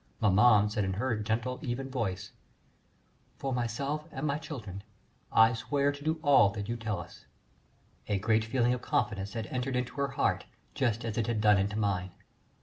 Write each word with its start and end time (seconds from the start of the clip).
Maman 0.19 0.67
said 0.67 0.83
in 0.83 0.93
her 0.93 1.15
gentle, 1.17 1.59
even 1.61 1.87
voice: 1.87 2.31
"For 3.37 3.53
myself 3.53 4.07
and 4.11 4.25
my 4.25 4.39
children, 4.39 4.81
I 5.31 5.53
swear 5.53 5.91
to 5.91 6.03
do 6.03 6.19
all 6.23 6.49
that 6.53 6.67
you 6.67 6.75
tell 6.75 6.97
us." 6.99 7.27
A 8.07 8.17
great 8.17 8.43
feeling 8.43 8.73
of 8.73 8.81
confidence 8.81 9.33
had 9.33 9.45
entered 9.51 9.75
into 9.75 9.93
her 9.97 10.07
heart, 10.17 10.45
just 10.73 11.05
as 11.05 11.19
it 11.19 11.27
had 11.27 11.39
done 11.39 11.59
into 11.59 11.77
mine. 11.77 12.09